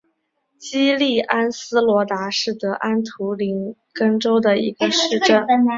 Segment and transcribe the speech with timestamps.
[0.57, 5.45] 基利安斯罗达是德国图林根州的一个市镇。